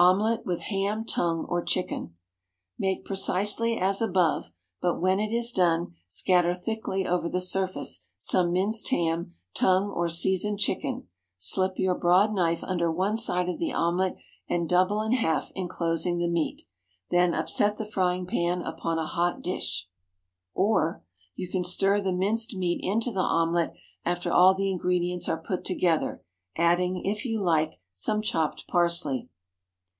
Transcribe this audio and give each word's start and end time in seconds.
OMELETTE 0.00 0.46
WITH 0.46 0.60
HAM, 0.60 1.04
TONGUE, 1.06 1.46
OR 1.48 1.60
CHICKEN. 1.64 2.06
✠ 2.06 2.10
Make 2.78 3.04
precisely 3.04 3.80
as 3.80 4.00
above; 4.00 4.52
but 4.80 5.00
when 5.00 5.18
it 5.18 5.32
is 5.32 5.50
done, 5.50 5.96
scatter 6.06 6.54
thickly 6.54 7.04
over 7.04 7.28
the 7.28 7.40
surface 7.40 8.06
some 8.16 8.52
minced 8.52 8.90
ham, 8.90 9.34
tongue, 9.54 9.90
or 9.90 10.08
seasoned 10.08 10.60
chicken, 10.60 11.08
slip 11.36 11.80
your 11.80 11.96
broad 11.96 12.32
knife 12.32 12.62
under 12.62 12.88
one 12.92 13.16
side 13.16 13.48
of 13.48 13.58
the 13.58 13.72
omelette 13.72 14.14
and 14.48 14.68
double 14.68 15.02
in 15.02 15.10
half, 15.10 15.50
enclosing 15.56 16.18
the 16.18 16.28
meat. 16.28 16.62
Then 17.10 17.34
upset 17.34 17.76
the 17.76 17.84
frying 17.84 18.24
pan 18.24 18.62
upon 18.62 18.98
a 19.00 19.04
hot 19.06 19.42
dish. 19.42 19.88
Or, 20.54 21.02
You 21.34 21.48
can 21.48 21.64
stir 21.64 22.00
the 22.00 22.12
minced 22.12 22.54
meat 22.54 22.78
into 22.84 23.10
the 23.10 23.18
omelette 23.18 23.74
after 24.04 24.30
all 24.30 24.54
the 24.54 24.70
ingredients 24.70 25.28
are 25.28 25.42
put 25.42 25.64
together, 25.64 26.22
adding, 26.54 27.04
if 27.04 27.24
you 27.24 27.40
like, 27.40 27.80
some 27.92 28.22
chopped 28.22 28.68
parsley. 28.68 29.28